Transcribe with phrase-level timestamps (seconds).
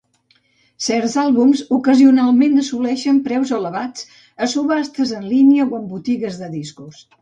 [0.85, 4.09] Certs àlbums ocasionalment assoleixen preus elevats
[4.49, 7.11] a subhastes en línia o en botigues de discos.